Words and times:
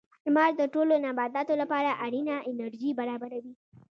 •لمر 0.25 0.51
د 0.57 0.61
ټولو 0.73 0.93
نباتاتو 1.05 1.53
لپاره 1.61 1.91
اړینه 2.05 2.35
انرژي 2.49 2.91
برابروي. 2.99 3.53